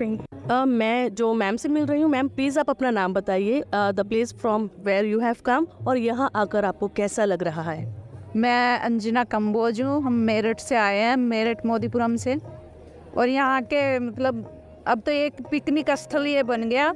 Uh, 0.00 0.66
मैं 0.66 1.14
जो 1.14 1.32
मैम 1.34 1.56
से 1.56 1.68
मिल 1.68 1.86
रही 1.86 2.00
हूँ 2.02 2.10
मैम 2.10 2.28
प्लीज़ 2.28 2.58
आप 2.58 2.70
अपना 2.70 2.90
नाम 2.90 3.14
बताइए। 3.14 3.62
The 3.66 4.04
place 4.08 4.32
from 4.34 4.68
where 4.84 5.04
you 5.04 5.18
have 5.20 5.36
come 5.44 5.66
और 5.88 5.98
यहाँ 5.98 6.30
आकर 6.36 6.64
आपको 6.64 6.88
कैसा 6.90 7.24
लग 7.24 7.42
रहा 7.42 7.62
है? 7.62 7.84
मैं 8.36 8.78
अंजना 8.78 9.24
कम्बोज 9.26 9.80
हूँ 9.82 10.02
हम 10.02 10.12
मेरठ 10.24 10.60
से 10.60 10.76
आए 10.76 10.98
हैं 10.98 11.16
मेरठ 11.18 11.64
मोदीपुरम 11.66 12.16
से। 12.16 12.38
और 13.16 13.28
यहाँ 13.28 13.60
के 13.62 13.98
मतलब 13.98 14.44
अब 14.86 15.00
तो 15.00 15.12
एक 15.12 15.40
पिकनिक 15.50 15.90
स्थल 15.90 16.26
ये 16.26 16.42
बन 16.42 16.68
गया 16.68 16.92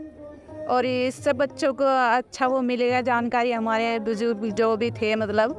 और 0.70 0.86
इससे 0.86 1.32
बच्चों 1.32 1.72
को 1.74 1.84
अच्छा 2.16 2.46
वो 2.46 2.60
मिलेगा 2.62 3.00
जानकारी 3.00 3.52
हमारे 3.52 3.98
बुज़ुर्ग 4.00 4.44
जो 4.52 4.76
भी 4.76 4.90
थे 4.90 5.14
मतलब 5.16 5.50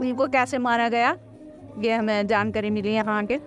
उनको 0.00 0.26
कैसे 0.28 0.58
मारा 0.58 0.88
गया 0.88 1.16
ये 1.78 1.92
हमें 1.92 2.26
जानकारी 2.26 2.70
मिली 2.70 2.94
यहाँ 2.94 3.24
के 3.26 3.38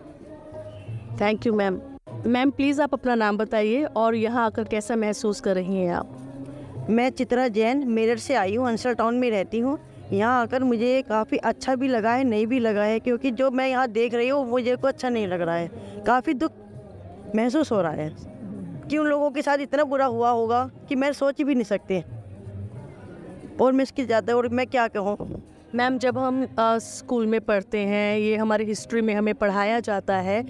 thank 1.22 1.46
you 1.48 1.54
ma'am 1.54 1.80
ma'am 2.26 2.52
please 2.52 2.82
आप 2.82 2.94
अपना 2.94 3.16
नाम 3.16 3.38
बताइए 3.38 3.84
और 3.98 4.16
यहाँ 4.16 4.46
आकर 4.46 4.64
कैसा 4.64 4.96
महसूस 4.96 5.42
कर 5.42 5.56
रही 5.56 5.76
हैं 5.76 5.94
आप? 5.94 6.86
मैं 6.90 7.10
चित्रा 7.10 7.48
जैन 7.48 7.88
मेरठ 7.88 8.20
से 8.20 8.36
आई 8.36 8.56
हूँ 8.56 8.68
अंसर 8.68 8.94
टाउन 8.94 9.16
में 9.16 9.30
रहती 9.32 9.60
हूँ। 9.60 9.78
यहाँ 10.12 10.42
आकर 10.42 10.64
मुझे 10.64 11.02
काफ़ी 11.02 11.38
अच्छा 11.40 11.76
भी 11.76 11.88
लगा 11.88 12.14
है 12.14 12.24
नहीं 12.24 12.46
भी 12.48 12.60
लगा 12.60 12.84
है 12.84 13.00
क्योंकि 13.00 13.32
जो 13.32 13.50
मैं 13.52 13.68
यहाँ 13.70 13.88
देख 13.90 14.14
रही 14.14 14.30
हूँ 14.30 14.46
मुझे 14.48 14.76
को 14.76 14.88
अच्छा 14.88 15.10
नहीं 15.10 15.28
लग 15.28 15.42
रहा 15.42 15.56
है। 15.56 16.04
काफ़ी 16.08 16.34
दुख 16.36 16.52
महसूस 17.36 17.72
हो 17.72 17.82
रहा 17.82 17.92
है 17.92 18.10
कि 18.90 18.98
उन 18.98 19.08
लोगों 19.08 19.30
के 19.32 19.42
साथ 19.42 19.58
इतना 19.60 19.84
बुरा 19.84 20.06
हुआ 20.08 20.30
होगा 20.32 20.70
कि 20.90 20.96
मैं 20.96 21.12
सोच 21.14 21.42
भी 21.42 21.56
नहीं 21.56 21.64
सकती। 21.66 22.02
और 23.62 23.72
मैं 23.72 23.84
इसकी 23.84 24.06
ज़्यादा 24.06 24.36
और 24.36 24.48
मैं 24.50 24.66
क्या 24.68 24.88
कहूँ? 24.88 25.42
मैम 25.76 25.98
जब 26.00 26.18
हम 26.18 26.48
आ, 26.60 26.78
स्कूल 26.78 27.26
में 27.28 27.40
पढ़ते 27.42 27.80
हैं 27.80 28.18
ये 28.18 28.36
हमारी 28.38 28.66
हिस्ट्री 28.66 29.02
में 29.02 29.14
हमें 29.16 29.34
पढ़ाया 29.36 29.80
जाता 29.82 30.16
है 30.18 30.42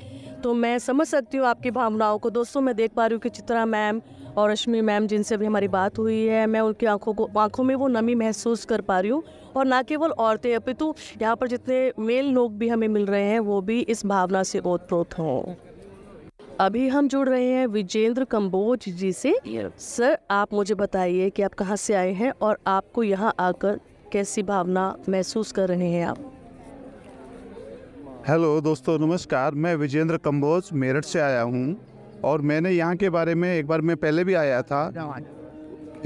तो 0.44 0.54
मैं 0.54 0.78
समझ 0.80 1.08
सकती 1.08 1.38
हूँ 1.38 1.46
आपकी 1.48 1.72
भावनाओं 1.72 2.18
को। 2.20 2.30
दोस्तों 2.30 2.62
मैं 2.62 2.76
देख 2.76 2.92
पा 2.94 3.06
रही 3.06 3.14
हूँ 3.14 3.22
कि 3.22 3.30
चित्रा 3.30 3.66
मैम 3.66 4.02
और 4.40 4.52
रश्मि 4.52 4.82
मैम 4.82 5.08
जिनसे 5.08 5.38
भी 5.38 5.46
हमारी 5.46 5.68
बात 5.68 5.98
हुई 6.00 6.20
है 6.26 6.46
मैं 6.48 6.60
उनकी 6.62 6.86
आँखों 6.86 7.14
को 7.14 7.30
आँखों 7.38 7.64
में 7.64 7.74
वो 7.76 7.88
नमी 7.88 8.14
महसूस 8.16 8.64
कर 8.66 8.82
पा 8.82 9.00
रही 9.00 9.12
हूँ। 9.12 9.24
और 9.56 9.66
ना 9.66 9.82
केवल 9.82 10.12
औरतें 10.20 10.54
अपितु 10.56 10.94
यहाँ 11.22 11.36
पर 11.36 11.48
जितने 11.48 11.92
मेल 12.00 12.30
लोग 12.34 12.58
भी 12.58 12.68
हमें 12.68 12.88
मिल 12.88 13.06
रहे 13.06 13.24
हैं 13.24 13.40
वो 13.40 13.60
भी 13.62 13.80
इस 13.82 14.06
भावना 14.06 14.44
से 14.44 14.60
ओतप्रोत 14.62 15.18
हों। 15.20 15.56
अभी 16.60 16.88
हम 16.88 17.08
जुड़ 17.08 17.28
रहे 17.30 17.46
हैं 17.46 17.66
विजेंद्र 17.68 18.24
कम्बोज 18.26 18.90
जी 18.90 19.12
से। 19.14 19.36
सर 19.80 20.18
आप 20.32 20.54
मुझे 20.54 20.76
बताइए 20.76 21.30
कि 21.30 21.42
आप 21.42 21.54
कहाँ 21.54 21.76
से 21.78 21.94
आए 21.94 22.14
हैं 22.14 22.32
और 22.42 22.58
आपको 22.68 23.04
यहाँ 23.04 23.34
आकर 23.40 23.80
कैसी 24.12 24.44
भावना 24.44 24.96
महसूस 25.10 25.52
कर 25.52 25.68
रहे 25.68 25.92
हैं 25.92 26.06
आप? 26.06 26.18
हेलो 28.28 28.60
दोस्तों 28.62 28.98
नमस्कार। 29.00 29.52
मैं 29.56 29.76
विजेंद्र 29.76 30.18
कम्बोज 30.20 30.70
मेरठ 30.74 31.06
से 31.06 31.20
आया 31.20 31.42
हूँ। 31.42 31.89
और 32.24 32.42
मैंने 32.42 32.72
यहाँ 32.72 32.96
के 32.96 33.10
बारे 33.10 33.36
में, 33.36 33.54
एक 33.58 33.68
बार 33.68 33.82
मैं 33.82 33.96
पहले 33.98 34.24
भी 34.24 34.34
आया 34.34 34.62
था। 34.62 34.92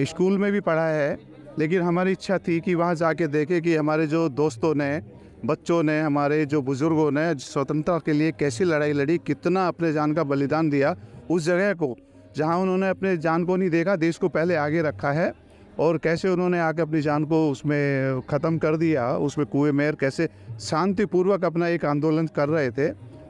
स्कूल 0.02 0.38
में 0.38 0.52
भी 0.52 0.60
पढ़ा 0.62 0.88
है, 0.88 1.18
लेकिन 1.60 1.82
हमारी 1.82 2.12
इच्छा 2.12 2.38
थी 2.38 2.60
कि 2.60 2.76
वहाँ 2.76 2.96
जाके 2.96 3.28
देखें 3.28 3.62
कि 3.62 3.76
हमारे 3.76 4.08
जो 4.08 4.28
दोस्तों 4.30 4.74
ने, 4.76 5.02
बच्चों 5.46 5.82
ने, 5.84 6.00
हमारे 6.02 6.46
जो 6.46 6.62
बुज़ुर्गों 6.62 7.12
ने, 7.12 7.34
स्वतंत्रता 7.36 7.98
के 7.98 8.14
लिए 8.14 8.32
कैसी 8.32 8.64
लड़ाई 8.64 8.94
लड़ी, 8.94 9.18
कितना 9.18 9.68
अपने 9.68 9.92
जान 9.94 10.14
का 10.14 10.24
बलिदान 10.24 10.70
दिया 10.70 10.96
उस 11.30 11.46
जगह 11.46 11.74
को, 11.74 11.96
जहाँ 12.38 12.58
उन्होंने 12.58 12.90
अपने 12.90 13.18
जान 13.18 13.46
को 13.46 13.56
नहीं 13.56 13.70
देखा, 13.70 13.96
देश 13.96 14.18
को 14.18 14.30
पहले 14.30 14.56
आगे 14.56 14.82
रखा 14.82 15.12
है, 15.12 15.34
और 15.80 15.98
कैसे 15.98 16.30
उन्होंने 16.30 16.60
आके 16.60 16.82
अपनी 16.82 17.02
जान 17.02 17.26
को 17.26 17.50
उसमें 17.52 18.22
ख़त्म 18.22 18.58
कर 18.58 18.76
दिया, 18.78 19.12
उसमें 19.18 19.48
कुएँ 19.48 19.72
मेर, 19.72 19.96
कैसे 19.96 20.28
शांतिपूर्वक 20.60 21.46
अपना 21.46 21.68
एक 21.68 21.86
आंदोलन 21.86 22.28
कर 22.28 22.50
रहे 22.50 22.72
थे, 22.72 22.90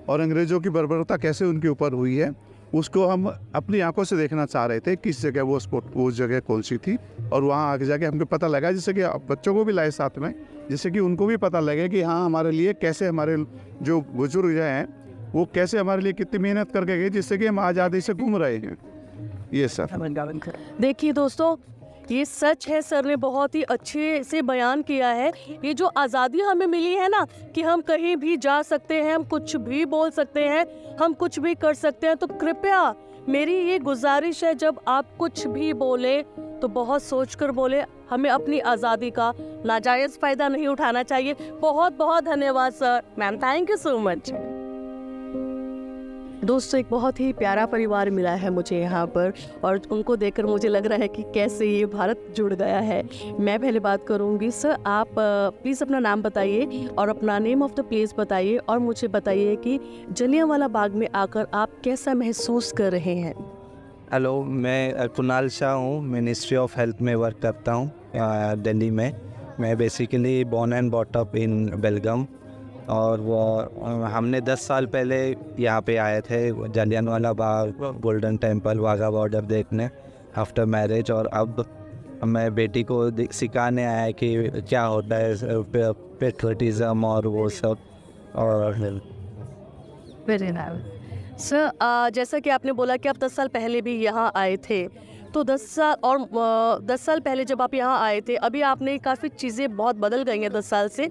और 0.10 0.20
अंग्रेज़ों 0.20 0.60
की 0.60 0.70
बर्बरता 0.70 1.18
कैसे 1.18 1.46
उनके 1.46 1.68
ऊपर 1.68 1.94
हुई 1.94 2.16
है। 2.18 2.32
उसको 2.74 3.06
हम 3.08 3.25
अपनी 3.56 3.80
आँखों 3.82 4.03
से 4.03 4.18
देखना 4.18 4.46
चाह 4.46 4.65
रहे 4.65 4.80
थे, 4.80 4.96
किस 4.96 5.22
जगह 5.22 5.42
वो 5.44 5.60
स्पोर्ट 5.60 5.86
वो 5.96 6.10
जगह 6.13 6.39
कौन 6.42 6.62
सी 6.62 6.77
थी, 6.77 6.98
और 7.34 7.44
वहाँ 7.44 7.72
आगे 7.74 7.86
जाके 7.86 8.06
हमको 8.06 8.25
पता 8.27 8.48
लगा, 8.48 8.72
जैसे 8.72 8.94
कि 8.94 9.03
बच्चों 9.30 9.53
को 9.53 9.63
भी 9.65 9.74
लाए 9.74 9.92
साथ 9.92 10.18
में 10.18 10.34
जिससे 10.70 10.92
कि 10.92 11.00
उनको 11.00 11.25
भी 11.25 11.38
पता 11.38 11.60
लगे 11.60 11.88
कि 11.89 12.01
हाँ 12.01 12.25
हमारे 12.25 12.51
लिए 12.51 12.74
कैसे 12.75 13.08
हमारे 13.08 13.38
जो 13.82 14.00
बुज़ुर्ग 14.13 14.58
हैं, 14.58 14.88
वो 15.34 15.46
कैसे 15.53 15.77
हमारे 15.80 16.01
लिए 16.01 16.13
कितनी 16.13 16.39
मेहनत 16.39 16.72
करके 16.72 16.98
गए, 16.98 17.10
जिससे 17.10 17.38
कि 17.38 17.46
हम 17.48 17.60
आज़ादी 17.60 18.01
से 18.01 18.13
घूम 18.13 18.38
रहे 18.38 18.58
हैं। 18.58 18.77
ये 19.53 19.68
सर। 19.68 19.88
देखिए 20.80 21.13
दोस्तों 21.13 21.56
ये 22.12 22.24
सच 22.25 22.67
है, 22.67 22.81
सर 22.81 23.05
ने 23.05 23.15
बहुत 23.17 23.55
ही 23.55 23.62
अच्छे 23.63 24.24
से 24.24 24.41
बयान 24.41 24.81
किया 24.81 25.10
है। 25.10 25.31
ये 25.63 25.74
जो 25.74 25.86
आज़ादी 25.88 26.39
हमें 26.41 26.65
मिली 26.67 26.93
है 26.93 27.07
ना, 27.10 27.25
कि 27.55 27.62
हम 27.62 27.81
कहीं 27.81 28.15
भी 28.17 28.38
जा 28.38 28.62
सकते 28.63 28.95
हैं, 28.95 29.15
हम 29.15 29.24
कुछ 29.25 29.55
भी 29.57 29.86
बोल 29.88 30.10
सकते 30.12 30.43
हैं, 30.43 30.65
हम 30.98 31.13
कुछ 31.13 31.39
भी 31.39 31.55
कर 31.55 31.74
सकते 31.75 32.07
हैं 32.07 32.15
तो 32.17 32.27
कृपया 32.29 32.93
मेरी 33.29 33.53
ये 33.62 33.79
गुजारिश 33.79 34.43
है, 34.43 34.53
जब 34.55 34.79
आप 34.88 35.15
कुछ 35.19 35.45
भी 35.48 35.74
बोले 35.75 36.22
तो 36.62 36.67
बहुत 36.69 37.03
सोच 37.03 37.36
कर 37.36 37.51
बोले, 37.51 37.81
हमें 38.10 38.29
अपनी 38.29 38.60
आज़ादी 38.62 39.10
का 39.12 39.31
नाजायज़ 39.65 40.17
फ़ायदा 40.19 40.48
नहीं 40.48 40.67
उठाना 40.67 41.03
चाहिए। 41.03 41.36
बहुत 41.62 41.93
बहुत 41.93 42.24
धन्यवाद, 42.24 42.74
sir. 42.74 43.01
Ma'am 43.19 43.38
thank 43.38 43.69
you 43.69 43.77
so 43.77 43.98
much 44.00 44.31
दोस्तों, 46.44 46.80
एक 46.80 46.86
बहुत 46.90 47.20
ही 47.20 47.32
प्यारा 47.34 47.66
परिवार 47.66 48.10
मिला 48.10 48.32
है 48.34 48.50
मुझे 48.50 48.80
यहाँ 48.80 49.06
पर 49.08 49.34
और 49.64 49.82
उनको 49.92 50.16
देखकर 50.16 50.46
मुझे 50.46 50.68
लग 50.68 50.86
रहा 50.86 50.98
है 50.98 51.08
कि 51.08 51.24
कैसे 51.34 51.68
ये 51.68 51.86
भारत 51.86 52.26
जुड़ 52.38 52.54
गया 52.54 52.80
है। 52.80 53.02
मैं 53.40 53.60
पहले 53.60 53.80
बात 53.80 54.06
करूँगी, 54.08 54.50
सर, 54.52 54.78
आप 54.88 55.08
प्लीज़ 55.18 55.84
अपना 55.84 56.00
नाम 56.00 56.22
बताइए 56.22 56.88
और 56.90 57.10
अपना 57.10 57.40
नेम 57.40 57.64
ऑफ़ 57.64 57.74
द 57.74 57.86
प्लेस 57.86 58.14
बताइए 58.18 58.58
और 58.60 58.80
मुझे 58.80 59.08
बताइए 59.08 59.56
कि 59.58 59.80
जलियांवाला 60.12 60.68
बाग 60.70 60.96
में 60.96 61.08
आकर 61.16 61.48
आप 61.54 61.82
कैसा 61.84 62.14
महसूस 62.16 62.72
कर 62.72 62.92
रहे 62.92 63.16
हैं? 63.16 63.34
हेलो 64.14 64.42
मैं 64.44 65.10
कुणाल 65.10 65.50
शाह 65.52 65.74
हूँ। 65.74 66.02
मिनिस्ट्री 66.04 66.58
ऑफ़ 66.58 66.80
हेल्थ 66.80 67.02
में 67.02 67.16
वर्क 67.16 67.40
करता 67.44 67.72
हूँ 67.72 67.92
दिल्ली 68.64 68.90
में। 68.92 69.12
मैं 69.60 69.78
basically 69.78 70.44
born 70.46 70.74
and 70.74 70.92
brought up 70.92 71.36
in 71.36 71.66
Belgaum 71.78 72.26
और 72.90 73.20
वो, 73.22 73.42
हमने 74.06 74.42
दस 74.42 74.68
साल 74.68 74.86
पहले 74.86 75.18
यहाँ 75.60 75.82
पे 75.82 75.96
आए 75.98 76.22
थे 76.22 76.70
Jallianwala 77.08 77.34
Bagh 77.34 77.74
golden 78.02 78.38
temple 78.38 78.80
Wagah 78.80 79.10
border 79.10 79.42
देखने 79.48 79.90
आफ्टर 80.38 80.66
मैरिज 80.66 81.12
और 81.12 81.28
अब 81.34 81.66
मैं 82.25 82.54
बेटी 82.56 82.84
को 82.84 83.10
सिखाने 83.34 83.86
आया 83.86 84.10
कि 84.13 84.62
क्या 84.62 84.84
होता 84.84 85.16
है 85.16 85.34
पेट्रोटिज़म 86.20 87.06
और 87.06 87.28
वो 87.28 87.48
सब, 87.52 87.78
और 88.36 89.02
वेरी 90.28 90.52
नाइस 90.52 91.42
सर 91.44 92.10
जैसा 92.16 92.40
कि 92.40 92.50
आपने 92.50 92.72
बोला 92.74 92.98
कि 92.98 93.10
आप 93.10 93.18
दस 93.18 93.36
साल 93.36 93.48
पहले 93.50 93.82
भी 93.82 93.96
यहाँ 94.04 94.32
आए 94.36 94.58
थे 94.70 94.86
तो 95.34 95.44
दस 95.44 95.70
साल, 95.75 95.96
और 96.04 96.82
दस 96.84 97.02
साल 97.02 97.20
पहले 97.20 97.46
जब 97.46 97.62
आप 97.62 97.74
यहाँ 97.74 98.00
आए 98.02 98.20
थे, 98.22 98.36
अभी 98.38 98.62
आपने 98.63 98.98
काफ़ी 99.00 99.30
चीज़ें 99.30 99.75
बहुत 99.75 99.96
बदल 99.98 100.24
गई 100.24 100.40
हैं 100.40 100.52
दस 100.54 100.70
साल 100.70 100.88
से 100.90 101.10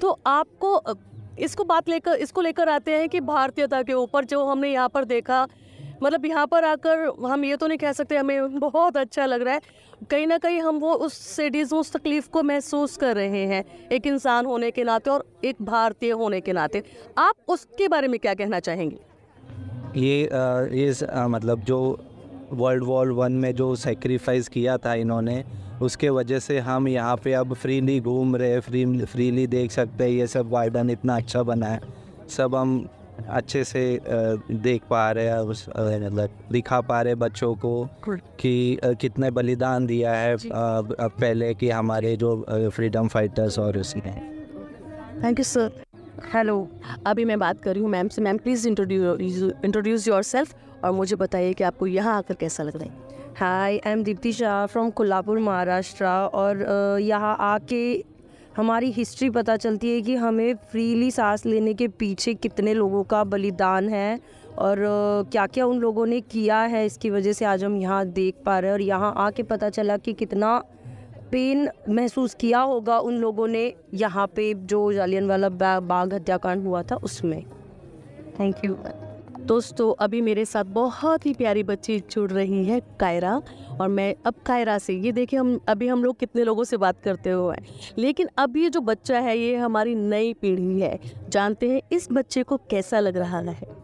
तो 0.00 0.18
आपको 0.26 0.76
इसको 1.38 1.64
बात 1.64 1.88
लेकर, 1.88 2.14
इसको 2.14 2.40
लेकर 2.40 2.68
आते 2.68 2.92
हैं 2.92 3.08
कि 3.08 3.20
भारतीयता 3.22 3.82
के 3.82 3.92
ऊपर 3.94 4.24
जो 4.24 4.44
हमने 4.44 4.72
यहाँ 4.72 4.88
पर 4.88 5.04
देखा 5.06 5.46
मतलब 6.02 6.24
यहाँ 6.26 6.46
पर 6.46 6.64
आकर 6.64 6.98
हम 7.22 7.44
ये 7.44 7.56
तो 7.56 7.66
नहीं 7.66 7.78
कह 7.78 7.92
सकते, 7.92 8.16
हमें 8.16 8.58
बहुत 8.60 8.96
अच्छा 8.96 9.24
लग 9.26 9.42
रहा 9.42 9.54
है। 9.54 9.60
कहीं 10.10 10.26
ना 10.26 10.36
कहीं 10.38 10.60
हम 10.60 10.78
वो 10.78 10.92
उस 10.96 11.14
सेडीज 11.14 11.72
उस 11.72 11.92
तकलीफ़ 11.92 12.28
को 12.30 12.42
महसूस 12.42 12.96
कर 12.96 13.16
रहे 13.16 13.44
हैं, 13.46 13.64
एक 13.88 14.06
इंसान 14.06 14.46
होने 14.46 14.70
के 14.70 14.84
नाते 14.84 15.10
और 15.10 15.24
एक 15.44 15.56
भारतीय 15.62 16.10
होने 16.12 16.40
के 16.40 16.52
नाते। 16.52 16.82
आप 17.18 17.34
उसके 17.48 17.88
बारे 17.88 18.08
में 18.08 18.18
क्या 18.20 18.34
कहना 18.34 18.60
चाहेंगे? 18.60 18.98
ये 19.96 20.88
इस 20.88 21.02
मतलब 21.04 21.60
जो 21.62 21.78
वर्ल्ड 22.52 22.84
वॉर 22.84 23.10
वन 23.12 23.32
में 23.32 23.54
जो 23.54 23.74
सेक्रीफाइस 23.76 24.48
किया 24.48 24.76
था 24.78 24.94
इन्होंने 24.94 25.42
उसके 25.82 26.08
वजह 26.10 26.38
से 26.38 26.58
हम 26.60 26.88
यहाँ 26.88 27.16
पे 27.24 27.32
अब 27.32 27.54
फ्रीली 27.54 27.98
घूम 28.00 28.36
रहे 28.36 28.60
फ्री 28.60 28.84
फ्रीली 29.04 29.46
देख 29.48 29.70
सकते 29.70 30.04
हैं 30.04 30.10
ये 30.10 30.26
सब 30.28 30.50
गार्डन 30.50 30.90
इतना 30.90 31.16
अच्छा 31.16 31.42
बना 31.42 31.66
है। 31.66 31.80
सब 32.28 32.54
हम 32.54 32.88
अच्छे 33.28 33.62
से 33.64 33.82
देख 34.04 34.82
पा 34.90 35.10
रहे 35.10 35.26
हैं 35.26 35.40
मतलब 35.40 36.30
दिखा 36.52 36.80
पा 36.80 37.00
रहे 37.02 37.14
बच्चों 37.16 37.54
को 37.54 37.88
कि 38.08 38.78
कितने 39.00 39.30
बलिदान 39.30 39.86
दिया 39.86 40.12
है 40.14 40.36
पहले 40.44 41.52
कि 41.54 41.70
हमारे 41.70 42.16
जो 42.16 42.70
फ्रीडम 42.74 43.08
फाइटर्स 43.08 43.58
और 43.58 43.78
उसने। 43.78 44.12
थैंक 45.24 45.38
यू 45.38 45.44
सर 45.44 45.82
हेलो 46.34 46.56
अभी 47.06 47.24
मैं 47.24 47.38
बात 47.38 47.60
कर 47.62 47.72
रही 47.74 47.82
हूँ 47.82 47.90
मैम 47.90 48.08
से। 48.08 48.22
Ma'am 48.22 48.38
please 48.38 48.66
introduce 48.68 49.52
introduce 49.64 50.08
yourself 50.22 50.54
और 50.84 50.92
मुझे 50.92 51.16
बताइए 51.16 51.52
कि 51.52 51.64
आपको 51.64 51.86
यहाँ 51.86 52.16
आकर 52.18 52.34
कैसा 52.34 52.62
लग 52.62 52.76
रहा 52.76 52.84
है। 52.84 53.08
Hi 53.38 53.78
I 53.78 53.92
am 53.92 54.02
Deepti 54.04 54.32
Shah 54.32 54.64
from 54.66 54.90
Kolhapur 54.90 55.38
Maharashtra 55.38 56.04
और 56.04 56.98
यहाँ 57.02 57.36
आके 57.40 57.82
हमारी 58.56 58.90
हिस्ट्री 58.92 59.28
पता 59.30 59.56
चलती 59.56 59.94
है 59.94 60.00
कि 60.00 60.14
हमें 60.16 60.54
फ्रीली 60.72 61.10
सांस 61.10 61.46
लेने 61.46 61.74
के 61.74 61.88
पीछे 61.88 62.34
कितने 62.34 62.74
लोगों 62.74 63.02
का 63.04 63.22
बलिदान 63.24 63.88
है 63.88 64.20
और 64.58 64.78
क्या 65.32 65.46
क्या 65.46 65.66
उन 65.66 65.78
लोगों 65.78 66.06
ने 66.06 66.20
किया 66.20 66.60
है 66.62 66.84
इसकी 66.86 67.10
वजह 67.10 67.32
से 67.32 67.44
आज 67.44 67.64
हम 67.64 67.76
यहाँ 67.76 68.04
देख 68.08 68.42
पा 68.46 68.58
रहे 68.58 68.70
हैं 68.70 68.72
और 68.72 68.80
यहाँ 68.80 69.12
आके 69.16 69.42
पता 69.42 69.70
चला 69.70 69.96
कि 69.96 70.12
कितना 70.12 70.56
पेन 71.32 71.68
महसूस 71.88 72.34
किया 72.34 72.60
होगा 72.60 72.98
उन 72.98 73.18
लोगों 73.18 73.46
ने 73.48 73.72
यहाँ 73.94 74.26
पे 74.26 74.52
जो 74.54 74.92
जालियन 74.92 75.28
वाला 75.28 75.48
बाग 75.80 76.14
हत्याकांड 76.14 76.66
हुआ 76.66 76.82
था 76.82 76.96
उसमें। 77.02 77.42
थैंक 78.40 78.64
यू 78.64 78.76
दोस्तों, 79.46 79.94
अभी 79.98 80.20
मेरे 80.20 80.44
साथ 80.44 80.64
बहुत 80.64 81.26
ही 81.26 81.34
प्यारी 81.34 81.62
बच्ची 81.62 82.00
जुड़ 82.00 82.30
रही 82.30 82.64
है, 82.64 82.80
कायरा। 83.00 83.42
और 83.80 83.88
मैं 83.88 84.14
अब 84.26 84.34
कायरा 84.46 84.78
से, 84.78 84.94
ये 84.94 85.12
देखिए 85.12 85.40
हम, 85.40 85.60
अभी 85.68 85.88
हम 85.88 86.04
लोग 86.04 86.18
कितने 86.18 86.44
लोगों 86.44 86.64
से 86.64 86.76
बात 86.76 87.00
करते 87.00 87.30
हुए 87.30 87.56
हैं। 87.56 87.66
लेकिन 87.98 88.28
अब 88.38 88.56
ये 88.56 88.70
जो 88.70 88.80
बच्चा 88.80 89.18
है, 89.18 89.38
ये 89.38 89.56
हमारी 89.56 89.94
नई 89.94 90.32
पीढ़ी 90.32 90.80
है। 90.80 91.00
जानते 91.28 91.68
हैं 91.70 91.82
इस 91.92 92.08
बच्चे 92.12 92.42
को 92.42 92.56
कैसा 92.56 93.00
लग 93.00 93.16
रहा 93.16 93.38
है? 93.38 93.79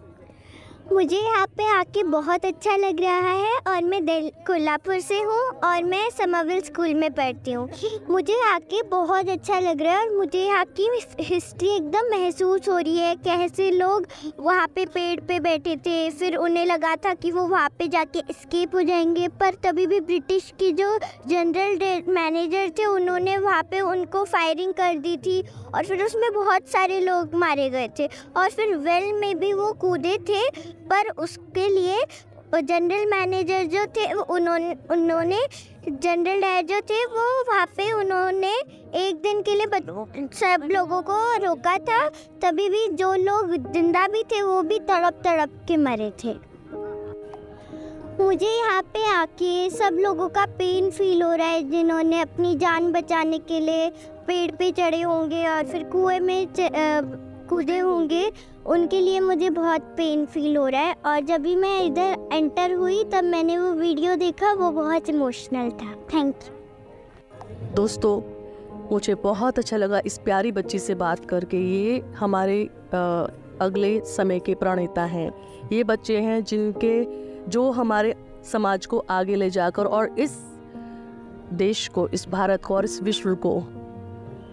मुझे 0.92 1.16
यहाँ 1.16 1.46
पे 1.56 1.64
आके 1.68 2.02
बहुत 2.04 2.44
अच्छा 2.44 2.74
लग 2.76 3.00
रहा 3.00 3.30
है 3.30 3.56
और 3.68 3.84
मैं 3.84 4.04
दिल, 4.06 4.28
कोल्हापुर 4.46 4.98
से 5.00 5.18
हूँ 5.20 5.38
और 5.64 5.82
मैं 5.84 6.08
समरविल 6.10 6.60
स्कूल 6.60 6.94
में 6.94 7.10
पढ़ती 7.14 7.52
हूँ। 7.52 7.68
मुझे 8.10 8.38
आके 8.44 8.82
बहुत 8.90 9.28
अच्छा 9.28 9.58
लग 9.60 9.82
रहा 9.82 9.92
है 9.92 10.06
और 10.06 10.14
मुझे 10.16 10.42
यहाँ 10.42 10.64
की 10.80 10.88
हिस्ट्री 11.20 11.68
एकदम 11.68 12.10
महसूस 12.10 12.68
हो 12.68 12.78
रही 12.78 12.96
है। 12.98 13.14
कैसे 13.16 13.70
लोग 13.70 14.06
वहाँ 14.40 14.66
पे 14.74 14.84
पेड़ 14.86 15.20
पे 15.20 15.40
बैठे 15.40 15.76
थे, 15.76 16.10
फिर 16.10 16.36
उन्हें 16.36 16.64
लगा 16.66 16.94
था 16.96 17.14
कि 17.14 17.30
वो 17.30 17.46
वहाँ 17.48 17.68
पे 17.78 17.88
जाके 17.88 18.20
स्केप 18.32 18.74
हो 18.74 18.82
जाएँगे, 18.82 19.28
पर 19.30 19.54
तभी 19.62 19.86
भी 19.86 20.00
ब्रिटिश 20.02 20.52
की 20.58 20.70
जो 20.72 20.98
जनरल 21.28 22.02
मैनेजर 22.08 22.70
थे, 22.78 22.86
उन्होंने 22.86 23.36
वहाँ 23.38 23.62
पे 23.62 23.80
उनको 23.82 24.24
फायरिंग 24.26 24.72
कर 24.74 24.94
दी 24.96 25.16
थी 25.16 25.42
और 25.66 25.84
फिर 25.84 26.04
उसमें 26.04 26.32
बहुत 26.34 26.68
सारे 26.68 27.00
लोग 27.00 27.34
मारे 27.36 27.68
गए 27.70 27.88
थे 27.98 28.06
और 28.36 28.50
फिर 28.50 28.76
वेल 28.78 29.12
में 29.14 29.38
भी 29.38 29.52
वो 29.54 29.72
कूदे 29.74 30.16
थे, 30.28 30.48
पर 30.84 31.10
उसके 31.18 31.68
लिए 31.70 32.04
जनरल 32.56 33.06
मैनेजर 33.06 33.64
जो 33.68 33.84
थे 33.86 34.12
उन्होंने 34.14 34.74
उन्होंने 34.90 35.38
जनरल 35.88 36.40
डायर 36.40 36.64
जो 36.64 36.80
थे, 36.80 37.04
वो 37.06 37.42
वहाँ 37.44 37.66
पे 37.76 37.90
उन्होंने 37.92 38.52
एक 38.98 39.16
दिन 39.22 39.42
के 39.42 39.54
लिए 39.54 39.66
सब 40.34 40.68
लोगों 40.70 41.00
को 41.02 41.16
रोका 41.44 41.76
था, 41.80 42.08
तभी 42.42 42.68
भी 42.70 42.86
जो 42.92 43.12
लोग 43.14 43.56
ज़िंदा 43.72 44.06
भी 44.08 44.22
थे, 44.24 44.42
वो 44.42 44.62
भी 44.62 44.78
तड़प 44.80 45.20
तड़प 45.24 45.64
के 45.68 45.76
मरे 45.78 46.10
थे। 46.24 46.34
मुझे 48.20 48.46
यहाँ 48.48 48.82
पे 48.92 49.04
आके 49.06 49.68
सब 49.70 49.96
लोगों 50.00 50.28
का 50.28 50.44
पेन 50.58 50.90
फील 50.90 51.22
हो 51.22 51.32
रहा 51.34 51.46
है, 51.46 51.62
जिन्होंने 51.70 52.20
अपनी 52.20 52.54
जान 52.56 52.90
बचाने 52.92 53.38
के 53.40 53.60
लिए 53.60 53.88
पेड़ 54.26 54.50
पे 54.50 54.70
चढ़े 54.72 55.00
होंगे 55.00 55.46
और 55.46 55.66
फिर 55.66 55.84
कुएँ 55.84 56.18
में 56.20 56.46
कूदे 57.48 57.78
होंगे, 57.78 58.30
उनके 58.66 59.00
लिए 59.00 59.20
मुझे 59.20 59.50
बहुत 59.50 59.82
पेन 59.96 60.24
फील 60.26 60.56
हो 60.56 60.66
रहा 60.66 60.80
है। 60.80 60.94
और 61.06 61.20
जब 61.20 61.42
भी 61.42 61.54
मैं 61.56 61.82
इधर 61.82 62.28
एंटर 62.32 62.72
हुई, 62.72 63.02
तब 63.04 63.24
मैंने 63.24 63.58
वो 63.58 63.70
वीडियो 63.72 64.14
देखा, 64.16 64.52
वो 64.52 64.70
बहुत 64.72 65.08
इमोशनल 65.08 65.70
था। 65.72 65.92
थैंक 66.14 66.34
यू 66.38 67.74
दोस्तों, 67.74 68.20
मुझे 68.92 69.14
बहुत 69.22 69.58
अच्छा 69.58 69.76
लगा 69.76 70.00
इस 70.06 70.18
प्यारी 70.18 70.52
बच्ची 70.52 70.78
से 70.78 70.94
बात 70.96 71.24
करके। 71.24 71.56
ये 71.58 72.02
हमारे 72.18 72.62
अगले 73.60 74.00
समय 74.06 74.38
के 74.38 74.54
प्रणेता 74.54 75.04
हैं। 75.04 75.30
ये 75.72 75.84
बच्चे 75.84 76.18
हैं 76.18 76.42
जिनके 76.44 77.25
जो 77.48 77.70
हमारे 77.70 78.14
समाज 78.52 78.86
को 78.86 78.98
आगे 78.98 79.34
ले 79.34 79.50
जाकर 79.50 79.84
और 79.84 80.06
इस 80.18 80.44
देश 81.52 81.88
को, 81.88 82.08
इस 82.08 82.28
भारत 82.28 82.64
को 82.64 82.74
और 82.74 82.84
इस 82.84 83.02
विश्व 83.02 83.34
को 83.34 83.60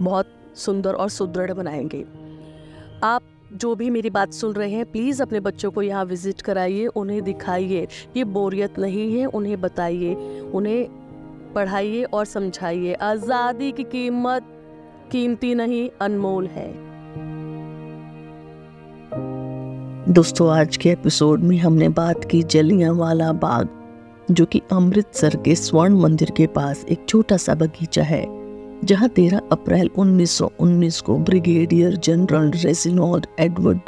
बहुत 0.02 0.26
सुंदर 0.56 0.94
और 0.94 1.10
सुदृढ़ 1.10 1.52
बनाएँगे। 1.52 2.06
आप 3.04 3.22
जो 3.54 3.76
भी 3.76 3.90
मेरी 3.90 4.10
बात 4.10 4.34
सुन 4.34 4.54
रहे 4.54 4.70
हैं, 4.70 4.92
प्लीज़ 4.92 5.22
अपने 5.24 5.40
बच्चों 5.40 5.72
को 5.72 5.82
यहाँ 5.82 6.06
विज़िट 6.06 6.42
कराइए, 6.42 6.88
उन्हें 6.88 7.22
दिखाइए। 7.22 7.88
ये 8.18 8.24
बोरियत 8.24 8.80
नहीं 8.80 9.20
है, 9.20 9.26
उन्हें 9.26 9.62
बताइए, 9.62 10.16
उन्हें 10.42 10.88
पढ़ाइए 11.54 12.04
और 12.04 12.26
समझाइए। 12.26 12.94
आज़ादी 12.94 13.72
की 13.72 13.84
कीमत 13.84 14.44
कीमती 15.12 15.56
नहीं, 15.56 15.90
अनमोल 16.02 16.48
है। 16.48 16.93
दोस्तों, 20.10 20.52
आज 20.52 20.78
के 20.78 20.90
एपिसोड 20.90 21.40
में 21.40 21.58
हमने 21.58 21.90
बात 21.90 22.26
की 22.26 22.44
जलियांवाला 22.44 23.32
बाग, 23.32 23.70
जो 24.32 24.46
कि 24.46 24.62
अमृतसर 24.72 25.36
के 25.36 25.56
स्वर्ण 25.56 26.00
मंदिर 26.00 26.32
के 26.32 26.48
पास 26.48 26.86
एक 26.90 27.06
छोटा 27.10 27.38
सा 27.38 27.56
बगीचा 27.56 28.04
है, 28.04 28.26
जहाँ 28.86 29.10
13 29.10 29.42
अप्रैल 29.52 29.90
1919 29.98 31.02
को 31.02 31.18
brigadier 31.18 31.96
general 31.96 32.52
Reginald 32.52 33.26
Edward 33.40 33.80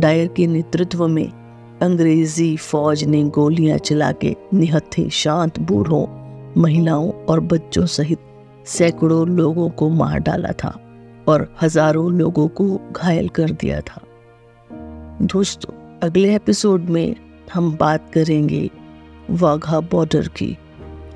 Dyer 0.00 0.28
के 0.28 0.46
नेतृत्व 0.46 1.08
में 1.08 1.28
अंग्रेज़ी 1.82 2.56
फौज 2.56 3.04
ने 3.04 3.24
गोलियाँ 3.24 3.78
चला 3.78 4.12
के 4.12 4.36
निहत्थे 4.54 5.10
शांत 5.10 5.60
बूढ़ों, 5.60 6.06
महिलाओं 6.60 7.10
और 7.10 7.40
बच्चों 7.40 7.86
सहित 7.86 8.18
सैकड़ों 8.66 9.28
लोगों 9.28 9.70
को 9.70 9.88
मार 9.88 10.18
डाला 10.18 10.52
था 10.52 10.78
और 11.28 11.54
हज़ारों 11.62 12.12
लोगों 12.12 12.48
को 12.48 12.80
घायल 12.92 13.28
कर 13.28 13.50
दिया 13.50 13.80
था। 13.80 14.02
दोस्तों, 15.22 15.98
अगले 16.00 16.34
एपिसोड 16.34 16.80
में 16.80 17.16
हम 17.54 17.76
बात 17.76 18.10
करेंगे 18.14 18.70
वाघा 19.30 19.80
बॉर्डर 19.80 20.28
की। 20.28 20.56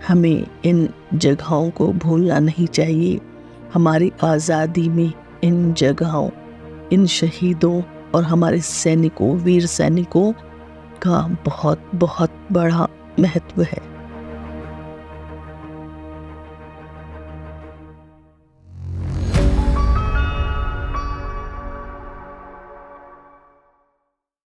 हमें 0.08 0.46
इन 0.64 0.88
जगहों 1.14 1.70
को 1.70 1.86
भूलना 1.88 2.38
नहीं 2.38 2.66
चाहिए। 2.66 3.20
हमारी 3.74 4.12
आज़ादी 4.24 4.88
में 4.88 5.12
इन 5.44 5.72
जगहों, 5.72 6.30
इन 6.92 7.06
शहीदों 7.06 7.82
और 8.14 8.22
हमारे 8.22 8.60
सैनिकों, 8.60 9.36
वीर 9.36 9.66
सैनिकों 9.66 10.32
का 11.02 11.36
बहुत 11.44 11.90
बहुत 11.94 12.30
बड़ा 12.52 12.88
महत्व 13.20 13.62
है। 13.62 13.93